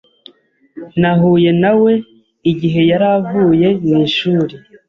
Nahuye 0.99 1.49
na 1.61 1.71
we 1.81 1.93
igihe 2.51 2.81
yari 2.89 3.07
avuye 3.17 3.67
ku 3.85 3.91
ishuri. 4.07 4.53